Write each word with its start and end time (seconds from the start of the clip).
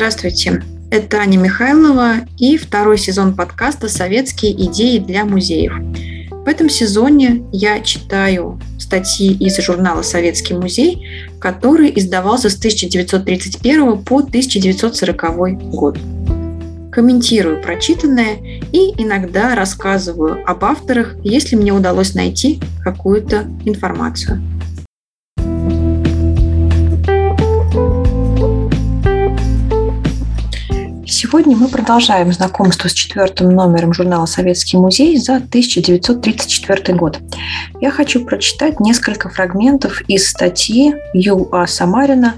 Здравствуйте, 0.00 0.62
это 0.90 1.18
Аня 1.18 1.36
Михайлова 1.36 2.20
и 2.38 2.56
второй 2.56 2.96
сезон 2.96 3.36
подкаста 3.36 3.86
«Советские 3.86 4.52
идеи 4.52 4.96
для 4.96 5.26
музеев». 5.26 5.74
В 6.30 6.48
этом 6.48 6.70
сезоне 6.70 7.42
я 7.52 7.80
читаю 7.80 8.58
статьи 8.78 9.30
из 9.34 9.58
журнала 9.58 10.00
«Советский 10.00 10.54
музей», 10.54 11.06
который 11.38 11.92
издавался 11.94 12.48
с 12.48 12.56
1931 12.56 14.02
по 14.02 14.20
1940 14.20 15.70
год. 15.70 15.98
Комментирую 16.90 17.60
прочитанное 17.60 18.38
и 18.72 18.94
иногда 18.96 19.54
рассказываю 19.54 20.42
об 20.46 20.64
авторах, 20.64 21.14
если 21.22 21.56
мне 21.56 21.74
удалось 21.74 22.14
найти 22.14 22.58
какую-то 22.82 23.44
информацию. 23.66 24.40
Сегодня 31.30 31.56
мы 31.56 31.68
продолжаем 31.68 32.32
знакомство 32.32 32.88
с 32.88 32.92
четвертым 32.92 33.50
номером 33.50 33.92
журнала 33.94 34.26
«Советский 34.26 34.78
музей» 34.78 35.16
за 35.16 35.36
1934 35.36 36.98
год. 36.98 37.20
Я 37.80 37.92
хочу 37.92 38.24
прочитать 38.24 38.80
несколько 38.80 39.28
фрагментов 39.28 40.02
из 40.08 40.28
статьи 40.28 40.92
Ю. 41.14 41.48
А. 41.52 41.68
Самарина, 41.68 42.34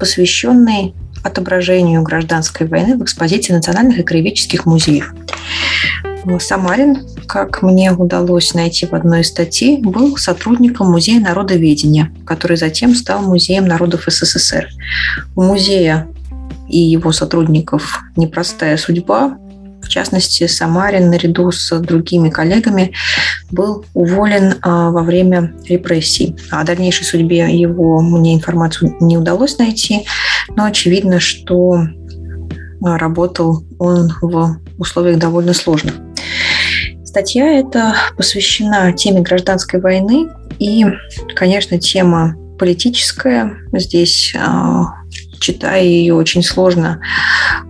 посвященной 0.00 0.92
отображению 1.22 2.02
гражданской 2.02 2.66
войны 2.66 2.96
в 2.98 3.04
экспозиции 3.04 3.52
национальных 3.52 4.00
и 4.00 4.02
краеведческих 4.02 4.66
музеев. 4.66 5.14
Самарин, 6.40 7.06
как 7.28 7.62
мне 7.62 7.92
удалось 7.92 8.54
найти 8.54 8.86
в 8.86 8.92
одной 8.92 9.20
из 9.20 9.28
статей, 9.28 9.78
был 9.78 10.16
сотрудником 10.16 10.90
Музея 10.90 11.20
народоведения, 11.20 12.12
который 12.26 12.56
затем 12.56 12.96
стал 12.96 13.22
Музеем 13.22 13.66
народов 13.66 14.06
СССР. 14.08 14.68
У 15.36 15.42
музея 15.42 16.08
и 16.72 16.78
его 16.78 17.12
сотрудников 17.12 18.00
непростая 18.16 18.76
судьба. 18.76 19.38
В 19.82 19.88
частности, 19.88 20.46
Самарин 20.46 21.10
наряду 21.10 21.52
с 21.52 21.78
другими 21.80 22.30
коллегами 22.30 22.94
был 23.50 23.84
уволен 23.94 24.54
а, 24.62 24.90
во 24.90 25.02
время 25.02 25.52
репрессий. 25.68 26.36
О 26.50 26.64
дальнейшей 26.64 27.04
судьбе 27.04 27.54
его 27.54 28.00
мне 28.00 28.34
информацию 28.34 28.96
не 29.00 29.18
удалось 29.18 29.58
найти, 29.58 30.06
но 30.56 30.64
очевидно, 30.64 31.20
что 31.20 31.84
а, 32.84 32.98
работал 32.98 33.64
он 33.78 34.10
в 34.22 34.58
условиях 34.78 35.18
довольно 35.18 35.52
сложных. 35.52 35.94
Статья 37.04 37.60
эта 37.60 37.94
посвящена 38.16 38.92
теме 38.94 39.20
гражданской 39.20 39.78
войны 39.80 40.28
и, 40.58 40.86
конечно, 41.36 41.78
тема 41.78 42.36
политическая. 42.58 43.58
Здесь 43.72 44.34
а, 44.38 45.01
читая 45.42 45.82
ее, 45.82 46.14
очень 46.14 46.42
сложно 46.42 47.00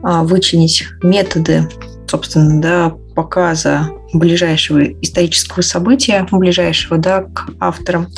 а, 0.02 0.22
вычленить 0.22 0.84
методы, 1.02 1.68
собственно, 2.06 2.60
да, 2.60 2.92
показа 3.14 3.88
ближайшего 4.12 4.84
исторического 4.84 5.62
события, 5.62 6.26
ближайшего 6.30 6.98
да, 6.98 7.22
к 7.22 7.50
авторам. 7.58 8.08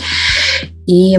И 0.87 1.17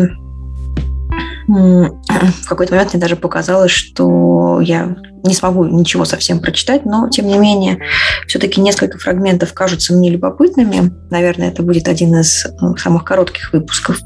в 1.47 2.47
какой-то 2.47 2.73
момент 2.73 2.94
мне 2.94 3.02
даже 3.02 3.16
показалось, 3.16 3.72
что 3.72 4.59
я 4.61 4.95
не 5.23 5.33
смогу 5.33 5.66
ничего 5.66 6.06
совсем 6.06 6.39
прочитать, 6.39 6.86
но, 6.86 7.09
тем 7.09 7.28
не 7.28 7.38
менее, 7.38 7.80
все-таки 8.28 8.61
несколько 8.61 8.97
фрагментов 8.97 9.53
кажутся 9.53 9.94
мне 9.94 10.09
любопытными. 10.09 10.91
Наверное, 11.09 11.50
это 11.50 11.63
будет 11.63 11.88
один 11.88 12.16
из 12.19 12.45
самых 12.78 13.03
коротких 13.03 13.53
выпусков. 13.53 14.00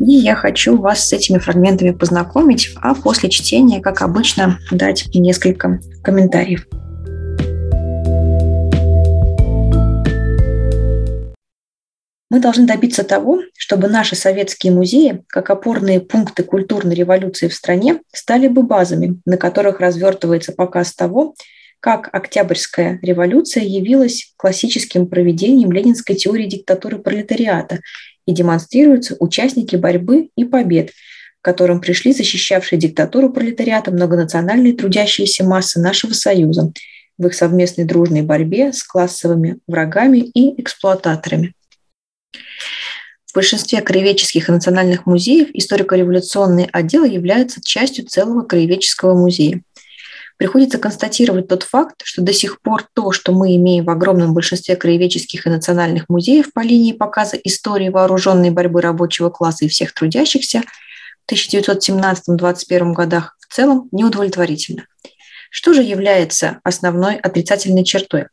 И 0.00 0.12
я 0.12 0.34
хочу 0.34 0.76
вас 0.76 1.08
с 1.08 1.12
этими 1.12 1.38
фрагментами 1.38 1.90
познакомить, 1.90 2.70
а 2.80 2.94
после 2.94 3.30
чтения, 3.30 3.80
как 3.80 4.02
обычно, 4.02 4.58
дать 4.70 5.06
несколько 5.14 5.80
комментариев. 6.02 6.66
Мы 12.30 12.40
должны 12.40 12.66
добиться 12.66 13.04
того, 13.04 13.42
чтобы 13.56 13.86
наши 13.86 14.16
советские 14.16 14.72
музеи, 14.72 15.22
как 15.28 15.50
опорные 15.50 16.00
пункты 16.00 16.42
культурной 16.42 16.96
революции 16.96 17.46
в 17.46 17.54
стране, 17.54 18.00
стали 18.12 18.48
бы 18.48 18.64
базами, 18.64 19.20
на 19.24 19.36
которых 19.36 19.78
развертывается 19.78 20.50
показ 20.50 20.92
того, 20.94 21.36
как 21.78 22.08
Октябрьская 22.12 22.98
революция 23.02 23.62
явилась 23.62 24.32
классическим 24.36 25.06
проведением 25.06 25.70
ленинской 25.70 26.16
теории 26.16 26.46
диктатуры 26.46 26.98
пролетариата 26.98 27.80
и 28.26 28.32
демонстрируются 28.32 29.16
участники 29.18 29.76
борьбы 29.76 30.30
и 30.36 30.44
побед, 30.44 30.90
к 30.90 31.44
которым 31.44 31.80
пришли 31.80 32.12
защищавшие 32.12 32.78
диктатуру 32.78 33.30
пролетариата 33.30 33.90
многонациональные 33.90 34.74
трудящиеся 34.74 35.44
массы 35.44 35.80
нашего 35.80 36.12
Союза 36.12 36.72
в 37.18 37.26
их 37.26 37.34
совместной 37.34 37.84
дружной 37.84 38.22
борьбе 38.22 38.72
с 38.72 38.82
классовыми 38.82 39.58
врагами 39.66 40.18
и 40.18 40.60
эксплуататорами. 40.60 41.54
В 43.26 43.34
большинстве 43.34 43.80
краеведческих 43.82 44.48
и 44.48 44.52
национальных 44.52 45.06
музеев 45.06 45.48
историко-революционные 45.52 46.68
отделы 46.72 47.08
являются 47.08 47.60
частью 47.62 48.06
целого 48.06 48.42
краеведческого 48.42 49.16
музея– 49.16 49.60
приходится 50.36 50.78
констатировать 50.78 51.48
тот 51.48 51.62
факт, 51.62 52.02
что 52.04 52.22
до 52.22 52.32
сих 52.32 52.60
пор 52.60 52.86
то, 52.92 53.12
что 53.12 53.32
мы 53.32 53.54
имеем 53.56 53.84
в 53.84 53.90
огромном 53.90 54.34
большинстве 54.34 54.76
краеведческих 54.76 55.46
и 55.46 55.50
национальных 55.50 56.08
музеев 56.08 56.52
по 56.52 56.60
линии 56.60 56.92
показа 56.92 57.36
истории 57.36 57.88
вооруженной 57.88 58.50
борьбы 58.50 58.80
рабочего 58.80 59.30
класса 59.30 59.64
и 59.64 59.68
всех 59.68 59.92
трудящихся 59.94 60.62
в 61.26 61.32
1917-21 61.32 62.92
годах 62.92 63.36
в 63.40 63.54
целом 63.54 63.88
неудовлетворительно. 63.92 64.86
Что 65.50 65.72
же 65.72 65.82
является 65.82 66.58
основной 66.64 67.14
отрицательной 67.16 67.84
чертой? 67.84 68.24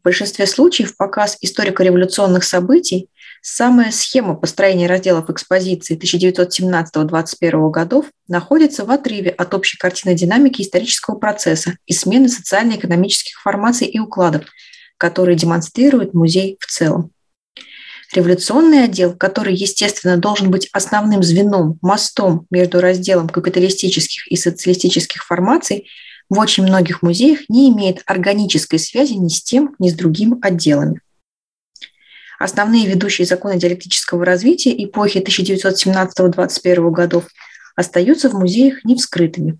В 0.00 0.04
большинстве 0.04 0.46
случаев 0.46 0.96
показ 0.96 1.38
историко-революционных 1.40 2.44
событий 2.44 3.08
Самая 3.46 3.90
схема 3.90 4.36
построения 4.36 4.86
разделов 4.86 5.28
экспозиции 5.28 5.98
1917-21 5.98 7.70
годов 7.70 8.06
находится 8.26 8.86
в 8.86 8.90
отрыве 8.90 9.28
от 9.28 9.52
общей 9.52 9.76
картины 9.76 10.14
динамики 10.14 10.62
исторического 10.62 11.16
процесса 11.16 11.76
и 11.84 11.92
смены 11.92 12.30
социально-экономических 12.30 13.38
формаций 13.38 13.86
и 13.86 13.98
укладов, 13.98 14.46
которые 14.96 15.36
демонстрирует 15.36 16.14
музей 16.14 16.56
в 16.58 16.66
целом. 16.72 17.10
Революционный 18.14 18.84
отдел, 18.84 19.14
который, 19.14 19.54
естественно, 19.54 20.16
должен 20.16 20.50
быть 20.50 20.70
основным 20.72 21.22
звеном, 21.22 21.78
мостом 21.82 22.46
между 22.50 22.80
разделом 22.80 23.28
капиталистических 23.28 24.26
и 24.28 24.36
социалистических 24.36 25.22
формаций, 25.22 25.86
в 26.30 26.38
очень 26.38 26.62
многих 26.62 27.02
музеях 27.02 27.40
не 27.50 27.68
имеет 27.68 28.00
органической 28.06 28.78
связи 28.78 29.12
ни 29.12 29.28
с 29.28 29.42
тем, 29.42 29.74
ни 29.78 29.90
с 29.90 29.92
другим 29.92 30.38
отделами. 30.40 31.02
Основные 32.38 32.86
ведущие 32.86 33.26
законы 33.26 33.58
диалектического 33.58 34.24
развития 34.24 34.74
эпохи 34.84 35.18
1917-21 35.18 36.90
годов 36.90 37.24
остаются 37.76 38.28
в 38.28 38.34
музеях 38.34 38.84
невскрытыми. 38.84 39.58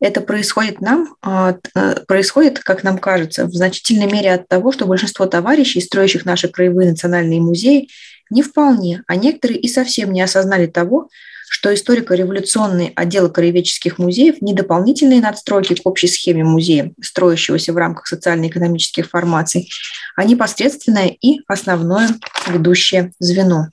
Это 0.00 0.22
происходит 0.22 0.80
нам, 0.80 1.14
а, 1.22 1.56
э, 1.74 1.96
происходит, 2.08 2.60
как 2.60 2.82
нам 2.84 2.98
кажется, 2.98 3.44
в 3.44 3.52
значительной 3.52 4.10
мере 4.10 4.32
от 4.32 4.48
того, 4.48 4.72
что 4.72 4.86
большинство 4.86 5.26
товарищей, 5.26 5.80
строящих 5.82 6.24
наши 6.24 6.48
краевые 6.48 6.90
национальные 6.90 7.40
музеи, 7.40 7.88
не 8.30 8.42
вполне, 8.42 9.02
а 9.06 9.16
некоторые 9.16 9.60
и 9.60 9.68
совсем 9.68 10.12
не 10.12 10.22
осознали 10.22 10.66
того, 10.66 11.10
что 11.52 11.74
историко-революционные 11.74 12.92
отделы 12.94 13.28
краеведческих 13.28 13.98
музеев 13.98 14.40
не 14.40 14.54
дополнительные 14.54 15.20
надстройки 15.20 15.74
к 15.74 15.84
общей 15.84 16.06
схеме 16.06 16.44
музея, 16.44 16.92
строящегося 17.02 17.72
в 17.72 17.76
рамках 17.76 18.06
социально-экономических 18.06 19.10
формаций, 19.10 19.68
а 20.14 20.22
непосредственное 20.22 21.08
и 21.08 21.40
основное 21.48 22.10
ведущее 22.46 23.12
звено. 23.18 23.66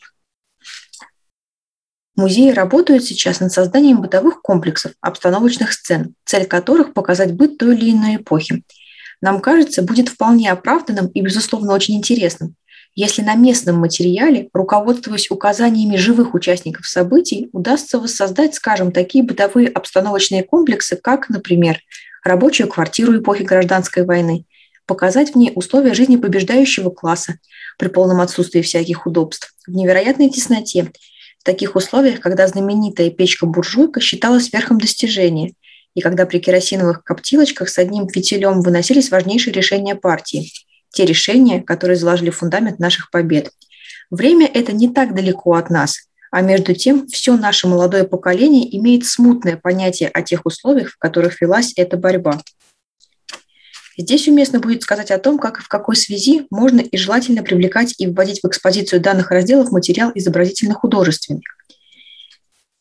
Музеи 2.16 2.50
работают 2.50 3.04
сейчас 3.04 3.42
над 3.42 3.52
созданием 3.52 4.02
бытовых 4.02 4.42
комплексов, 4.42 4.94
обстановочных 5.00 5.72
сцен, 5.72 6.16
цель 6.26 6.48
которых– 6.48 6.94
показать 6.96 7.34
быт 7.34 7.60
той 7.60 7.78
или 7.78 7.92
иной 7.92 8.16
эпохи. 8.16 8.64
Нам 9.22 9.40
кажется, 9.40 9.84
будет 9.84 10.10
вполне 10.10 10.52
оправданным 10.52 11.10
и, 11.10 11.22
безусловно, 11.22 11.74
очень 11.74 11.96
интересным– 11.96 12.56
если 12.98 13.22
на 13.22 13.36
местном 13.36 13.76
материале, 13.76 14.50
руководствуясь 14.54 15.30
указаниями 15.30 15.98
живых 15.98 16.34
участников 16.34 16.88
событий, 16.88 17.48
удастся 17.54 18.00
воссоздать, 18.00 18.56
скажем, 18.56 18.92
такие 18.92 19.24
бытовые 19.24 19.68
обстановочные 19.68 20.42
комплексы, 20.42 20.96
как, 20.96 21.30
например, 21.30 21.80
рабочую 22.24 22.68
квартиру 22.68 23.16
эпохи 23.16 23.44
гражданской 23.44 24.04
войны, 24.04 24.46
показать 24.88 25.34
в 25.34 25.38
ней 25.38 25.52
условия 25.54 25.94
жизни 25.94 26.16
побеждающего 26.16 26.90
класса 26.90 27.38
при 27.78 27.88
полном 27.88 28.20
отсутствии 28.20 28.64
всяких 28.64 29.06
удобств, 29.06 29.54
в 29.68 29.76
невероятной 29.76 30.32
тесноте, 30.32 30.92
в 31.38 31.44
таких 31.44 31.76
условиях, 31.76 32.20
когда 32.20 32.48
знаменитая 32.48 33.12
печка-буржуйка 33.12 34.02
считалась 34.02 34.52
верхом 34.52 34.80
достижения, 34.80 35.54
и 35.94 36.02
когда 36.02 36.26
при 36.26 36.40
керосиновых 36.40 37.04
коптилочках 37.04 37.70
с 37.70 37.78
одним 37.78 38.10
фитилем 38.10 38.62
выносились 38.62 39.12
важнейшие 39.12 39.54
решения 39.54 39.94
партии– 39.94 40.52
те 40.98 41.06
решения, 41.06 41.62
которые 41.62 41.96
заложили 41.96 42.32
фундамент 42.32 42.80
наших 42.80 43.12
побед. 43.12 43.52
Время 44.10 44.48
это 44.52 44.72
не 44.72 44.90
так 44.90 45.14
далеко 45.14 45.54
от 45.54 45.70
нас, 45.70 46.08
А 46.32 46.42
между 46.42 46.74
тем, 46.74 47.08
все 47.08 47.38
наше 47.38 47.68
молодое 47.68 48.04
поколение 48.04 48.76
имеет 48.78 49.06
смутное 49.06 49.58
понятие 49.58 50.10
о 50.10 50.24
тех 50.24 50.46
условиях, 50.46 50.90
в 50.90 50.98
которых 50.98 51.40
велась 51.40 51.74
эта 51.78 51.98
борьба. 51.98 52.42
Здесь 53.96 54.28
уместно 54.28 54.60
будет 54.60 54.82
сказать 54.82 55.12
о 55.12 55.20
том, 55.20 55.38
как 55.38 55.60
и 55.60 55.64
в 55.64 55.68
какой 55.68 55.96
связи 55.96 56.48
можно 56.50 56.82
и 56.82 56.98
желательно 56.98 57.44
привлекать 57.44 57.94
и 58.00 58.08
вводить 58.08 58.42
в 58.42 58.48
экспозицию 58.48 59.00
данных 59.00 59.30
разделов 59.32 59.72
материал 59.72 60.12
изобразительно-художественный. 60.16 61.44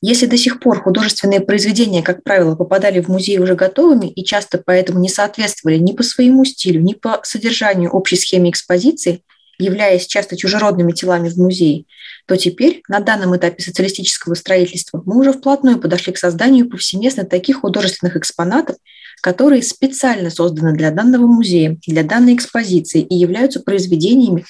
Если 0.02 0.26
до 0.26 0.36
сих 0.36 0.60
пор 0.60 0.82
художественные 0.82 1.40
произведения, 1.40 2.02
как 2.02 2.22
правило, 2.22 2.54
попадали 2.54 3.00
в 3.00 3.08
музей 3.08 3.38
уже 3.38 3.54
готовыми 3.54 4.06
и 4.06 4.24
часто 4.24 4.62
поэтому 4.64 5.00
не 5.00 5.08
соответствовали 5.08 5.78
ни 5.78 5.92
по 5.92 6.02
своему 6.02 6.44
стилю, 6.44 6.82
ни 6.82 6.92
по 6.92 7.20
содержанию 7.22 7.90
общей 7.90 8.16
схеме 8.16 8.50
экспозиции, 8.50 9.22
являясь 9.58 10.06
часто 10.06 10.36
чужеродными 10.36 10.92
телами 10.92 11.30
в 11.30 11.38
музее, 11.38 11.84
то 12.26 12.36
теперь, 12.36 12.82
на 12.88 13.00
данном 13.00 13.34
этапе 13.36 13.62
социалистического 13.62 14.34
строительства, 14.34 15.02
мы 15.06 15.18
уже 15.18 15.32
вплотную 15.32 15.78
подошли 15.78 16.12
к 16.12 16.18
созданию 16.18 16.68
повсеместно 16.68 17.24
таких 17.24 17.60
художественных 17.60 18.16
экспонатов, 18.16 18.76
которые 19.22 19.62
специально 19.62 20.28
созданы 20.28 20.76
для 20.76 20.90
данного 20.90 21.26
музея, 21.26 21.78
для 21.86 22.02
данной 22.02 22.34
экспозиции 22.34 23.00
и 23.00 23.14
являются 23.14 23.60
произведениями, 23.60 24.44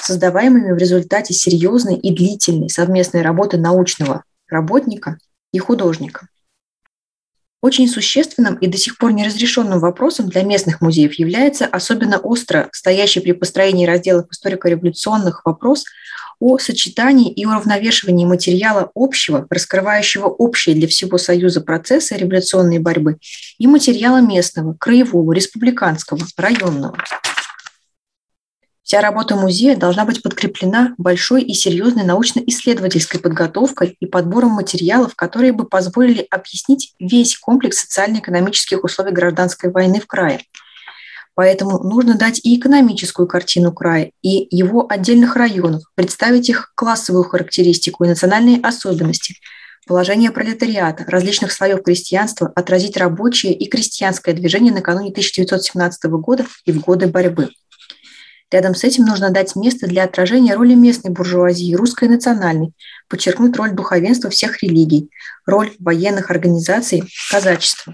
создаваемыми 0.00 0.72
в 0.72 0.76
результате 0.76 1.34
серьезной 1.34 1.96
и 1.96 2.14
длительной 2.14 2.70
совместной 2.70 3.22
работы 3.22 3.56
научного 3.56 4.22
работника 4.48 5.18
и 5.52 5.58
художника. 5.58 6.28
Очень 7.64 7.88
существенным 7.88 8.56
и 8.56 8.66
до 8.66 8.76
сих 8.76 8.98
пор 8.98 9.12
неразрешенным 9.12 9.80
вопросом 9.80 10.28
для 10.28 10.42
местных 10.42 10.82
музеев 10.82 11.14
является 11.14 11.64
особенно 11.64 12.18
остро 12.18 12.68
стоящий 12.72 13.20
при 13.20 13.32
построении 13.32 13.86
разделов 13.86 14.30
историко-революционных 14.30 15.40
вопрос 15.46 15.84
о 16.40 16.58
сочетании 16.58 17.32
и 17.32 17.46
уравновешивании 17.46 18.26
материала 18.26 18.90
общего, 18.94 19.46
раскрывающего 19.48 20.26
общие 20.26 20.74
для 20.74 20.88
всего 20.88 21.16
Союза 21.16 21.62
процессы 21.62 22.14
революционной 22.16 22.80
борьбы, 22.80 23.16
и 23.56 23.66
материала 23.66 24.20
местного, 24.20 24.74
краевого, 24.74 25.32
республиканского, 25.32 26.20
районного. 26.36 26.98
Вся 28.94 29.00
работа 29.00 29.34
музея 29.34 29.74
должна 29.74 30.04
быть 30.04 30.22
подкреплена 30.22 30.94
большой 30.98 31.42
и 31.42 31.52
серьезной 31.52 32.04
научно-исследовательской 32.04 33.18
подготовкой 33.18 33.96
и 33.98 34.06
подбором 34.06 34.50
материалов, 34.50 35.16
которые 35.16 35.50
бы 35.50 35.66
позволили 35.66 36.24
объяснить 36.30 36.94
весь 37.00 37.36
комплекс 37.36 37.80
социально-экономических 37.80 38.84
условий 38.84 39.10
гражданской 39.10 39.72
войны 39.72 39.98
в 39.98 40.06
крае. 40.06 40.42
Поэтому 41.34 41.82
нужно 41.82 42.14
дать 42.14 42.40
и 42.44 42.56
экономическую 42.56 43.26
картину 43.26 43.72
края, 43.72 44.12
и 44.22 44.46
его 44.56 44.86
отдельных 44.88 45.34
районов, 45.34 45.82
представить 45.96 46.48
их 46.48 46.70
классовую 46.76 47.24
характеристику 47.24 48.04
и 48.04 48.08
национальные 48.08 48.60
особенности, 48.60 49.34
положение 49.88 50.30
пролетариата, 50.30 51.04
различных 51.08 51.50
слоев 51.50 51.82
крестьянства, 51.82 52.52
отразить 52.54 52.96
рабочее 52.96 53.54
и 53.54 53.68
крестьянское 53.68 54.34
движение 54.34 54.72
накануне 54.72 55.10
1917 55.10 56.04
года 56.04 56.46
и 56.64 56.70
в 56.70 56.78
годы 56.78 57.08
борьбы. 57.08 57.50
Рядом 58.54 58.76
с 58.76 58.84
этим 58.84 59.04
нужно 59.04 59.30
дать 59.30 59.56
место 59.56 59.88
для 59.88 60.04
отражения 60.04 60.54
роли 60.54 60.74
местной 60.74 61.10
буржуазии, 61.10 61.74
русской 61.74 62.08
национальной, 62.08 62.72
подчеркнуть 63.08 63.56
роль 63.56 63.72
духовенства 63.72 64.30
всех 64.30 64.62
религий, 64.62 65.10
роль 65.44 65.72
военных 65.80 66.30
организаций, 66.30 67.02
казачества. 67.32 67.92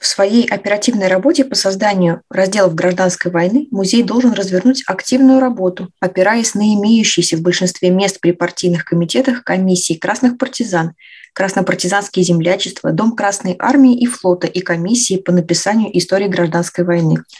В 0.00 0.06
своей 0.06 0.48
оперативной 0.48 1.08
работе 1.08 1.44
по 1.44 1.54
созданию 1.56 2.22
разделов 2.30 2.74
гражданской 2.74 3.30
войны 3.30 3.68
музей 3.70 4.02
должен 4.02 4.32
развернуть 4.32 4.82
активную 4.86 5.40
работу, 5.40 5.90
опираясь 6.00 6.54
на 6.54 6.62
имеющиеся 6.62 7.36
в 7.36 7.42
большинстве 7.42 7.90
мест 7.90 8.20
при 8.20 8.32
партийных 8.32 8.86
комитетах 8.86 9.44
комиссии 9.44 9.92
красных 9.92 10.38
партизан, 10.38 10.94
краснопартизанские 11.34 12.24
землячества, 12.24 12.92
Дом 12.92 13.14
Красной 13.14 13.56
Армии 13.58 13.94
и 14.00 14.06
флота 14.06 14.46
и 14.46 14.60
комиссии 14.60 15.18
по 15.18 15.32
написанию 15.32 15.94
истории 15.98 16.28
гражданской 16.28 16.84
войны– 16.84 17.24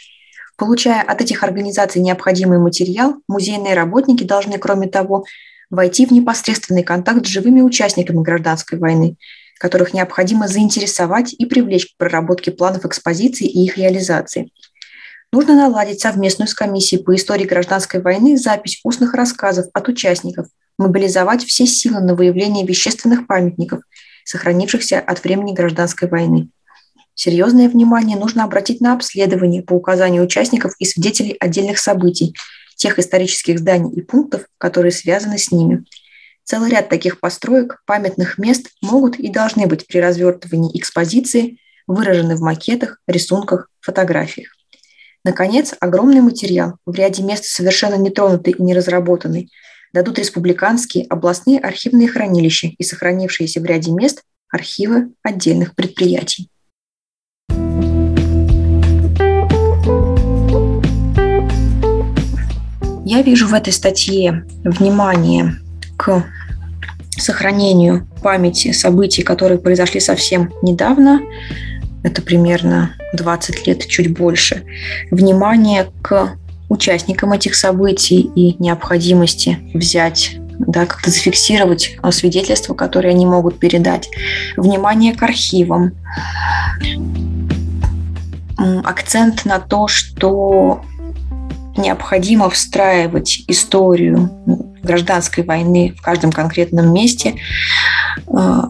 Получая 0.59 1.01
от 1.01 1.21
этих 1.21 1.43
организаций 1.43 2.01
необходимый 2.01 2.59
материал, 2.59 3.15
музейные 3.29 3.75
работники 3.75 4.25
должны, 4.25 4.57
кроме 4.57 4.89
того, 4.89 5.23
войти 5.69 6.05
в 6.05 6.11
непосредственный 6.11 6.83
контакт 6.83 7.25
с 7.25 7.29
живыми 7.29 7.61
участниками 7.61 8.21
гражданской 8.21 8.77
войны, 8.77 9.15
которых 9.57 9.93
необходимо 9.93 10.49
заинтересовать 10.49 11.31
и 11.31 11.45
привлечь 11.45 11.85
к 11.85 11.97
проработке 11.97 12.51
планов 12.51 12.85
экспозиции 12.85 13.47
и 13.47 13.63
их 13.63 13.77
реализации. 13.77 14.51
Нужно 15.31 15.55
наладить 15.55 16.01
совместную 16.01 16.49
с 16.49 16.53
комиссией 16.53 17.01
по 17.01 17.15
истории 17.15 17.45
гражданской 17.45 18.01
войны 18.01 18.35
запись 18.35 18.81
устных 18.83 19.13
рассказов 19.13 19.67
от 19.73 19.87
участников, 19.87 20.47
мобилизовать 20.77 21.45
все 21.45 21.65
силы 21.65 22.01
на 22.01 22.15
выявление 22.15 22.65
вещественных 22.65 23.27
памятников, 23.27 23.79
сохранившихся 24.25 24.99
от 24.99 25.23
времени 25.23 25.53
гражданской 25.53 26.09
войны. 26.09 26.49
Серьезное 27.21 27.67
внимание 27.67 28.15
нужно 28.15 28.45
обратить 28.45 28.79
на 28.79 28.93
обследование 28.93 29.61
по 29.61 29.73
указанию 29.73 30.23
участников 30.23 30.73
и 30.79 30.85
свидетелей 30.85 31.35
отдельных 31.37 31.77
событий, 31.77 32.33
тех 32.77 32.97
исторических 32.97 33.59
зданий 33.59 33.91
и 33.93 33.99
пунктов, 33.99 34.45
которые 34.57 34.93
связаны 34.93 35.37
с 35.37 35.51
ними. 35.51 35.83
Целый 36.45 36.71
ряд 36.71 36.87
таких 36.87 37.19
построек, 37.19 37.81
памятных 37.85 38.37
мест 38.37 38.69
могут 38.81 39.19
и 39.19 39.29
должны 39.29 39.67
быть 39.67 39.85
при 39.85 39.97
развертывании 39.97 40.79
экспозиции 40.79 41.57
выражены 41.87 42.37
в 42.37 42.39
макетах, 42.39 43.01
рисунках, 43.05 43.69
фотографиях. 43.81 44.55
Наконец, 45.25 45.75
огромный 45.81 46.21
материал, 46.21 46.77
в 46.85 46.95
ряде 46.95 47.21
мест 47.21 47.43
совершенно 47.43 47.95
нетронутый 47.95 48.53
и 48.53 48.63
не 48.63 48.73
разработанный, 48.73 49.51
дадут 49.91 50.19
республиканские, 50.19 51.05
областные 51.09 51.59
архивные 51.59 52.07
хранилища 52.07 52.69
и 52.77 52.81
сохранившиеся 52.81 53.59
в 53.59 53.65
ряде 53.65 53.91
мест 53.91 54.23
архивы 54.49 55.11
отдельных 55.21 55.75
предприятий. 55.75 56.49
Я 63.11 63.23
вижу 63.23 63.47
в 63.47 63.55
этой 63.55 63.73
статье 63.73 64.45
внимание 64.63 65.55
к 65.97 66.23
сохранению 67.17 68.07
памяти 68.21 68.71
событий, 68.71 69.23
которые 69.23 69.57
произошли 69.57 69.99
совсем 69.99 70.53
недавно, 70.61 71.19
это 72.03 72.21
примерно 72.21 72.91
20 73.13 73.65
лет, 73.65 73.87
чуть 73.87 74.15
больше, 74.15 74.61
внимание 75.09 75.87
к 76.03 76.35
участникам 76.69 77.33
этих 77.33 77.55
событий 77.55 78.29
и 78.35 78.55
необходимости 78.61 79.57
взять 79.73 80.35
да, 80.59 80.85
как-то 80.85 81.09
зафиксировать 81.09 81.97
свидетельства, 82.11 82.75
которые 82.75 83.13
они 83.13 83.25
могут 83.25 83.57
передать, 83.57 84.07
внимание 84.55 85.15
к 85.15 85.23
архивам, 85.23 85.93
акцент 88.85 89.45
на 89.45 89.57
то, 89.57 89.87
что 89.87 90.83
необходимо 91.79 92.49
встраивать 92.49 93.43
историю 93.47 94.29
гражданской 94.83 95.43
войны 95.43 95.95
в 95.97 96.01
каждом 96.01 96.31
конкретном 96.31 96.93
месте, 96.93 97.35
э, 98.27 98.61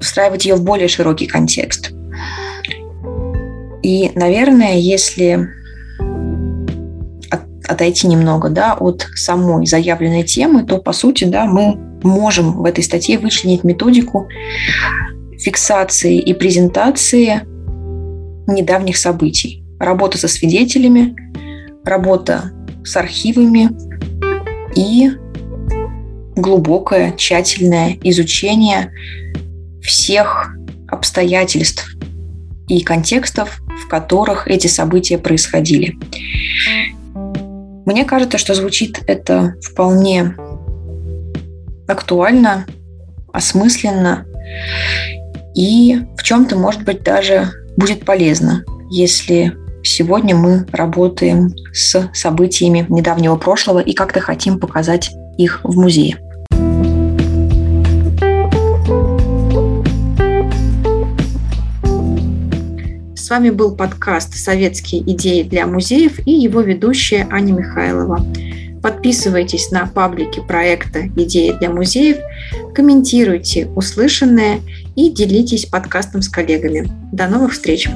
встраивать 0.00 0.44
ее 0.44 0.54
в 0.54 0.64
более 0.64 0.88
широкий 0.88 1.26
контекст. 1.26 1.92
И, 3.82 4.12
наверное, 4.14 4.76
если 4.78 5.48
отойти 7.70 8.08
немного 8.08 8.48
да, 8.48 8.74
от 8.74 9.06
самой 9.14 9.64
заявленной 9.66 10.24
темы, 10.24 10.64
то, 10.64 10.78
по 10.78 10.92
сути, 10.92 11.24
да, 11.24 11.46
мы 11.46 11.78
можем 12.02 12.54
в 12.54 12.64
этой 12.64 12.82
статье 12.82 13.18
вычленить 13.18 13.62
методику 13.62 14.28
фиксации 15.38 16.18
и 16.18 16.34
презентации 16.34 17.42
недавних 18.46 18.96
событий. 18.96 19.64
Работа 19.78 20.18
со 20.18 20.28
свидетелями, 20.28 21.14
работа 21.84 22.52
с 22.84 22.96
архивами 22.96 23.70
и 24.74 25.10
глубокое, 26.36 27.12
тщательное 27.16 27.98
изучение 28.02 28.92
всех 29.82 30.54
обстоятельств 30.88 31.94
и 32.68 32.82
контекстов, 32.82 33.60
в 33.84 33.88
которых 33.88 34.48
эти 34.48 34.66
события 34.66 35.18
происходили. 35.18 35.96
Мне 37.86 38.04
кажется, 38.04 38.38
что 38.38 38.54
звучит 38.54 39.00
это 39.06 39.54
вполне 39.62 40.36
актуально, 41.88 42.66
осмысленно 43.32 44.26
и 45.54 45.98
в 46.16 46.22
чем-то, 46.22 46.56
может 46.56 46.84
быть, 46.84 47.02
даже 47.02 47.50
будет 47.76 48.04
полезно, 48.04 48.64
если 48.90 49.52
Сегодня 49.92 50.36
мы 50.36 50.66
работаем 50.70 51.52
с 51.72 52.08
событиями 52.14 52.86
недавнего 52.88 53.34
прошлого 53.34 53.80
и 53.80 53.92
как-то 53.92 54.20
хотим 54.20 54.60
показать 54.60 55.10
их 55.36 55.62
в 55.64 55.76
музее. 55.76 56.16
С 63.16 63.30
вами 63.30 63.50
был 63.50 63.74
подкаст 63.74 64.36
«Советские 64.36 65.02
идеи 65.12 65.42
для 65.42 65.66
музеев» 65.66 66.24
и 66.24 66.30
его 66.30 66.60
ведущая 66.60 67.26
Аня 67.28 67.52
Михайлова. 67.52 68.24
Подписывайтесь 68.80 69.72
на 69.72 69.88
паблики 69.88 70.38
проекта 70.38 71.08
«Идеи 71.16 71.56
для 71.58 71.68
музеев», 71.68 72.18
комментируйте 72.76 73.66
услышанное 73.74 74.60
и 74.94 75.10
делитесь 75.10 75.66
подкастом 75.66 76.22
с 76.22 76.28
коллегами. 76.28 76.88
До 77.10 77.26
новых 77.26 77.54
встреч! 77.54 77.88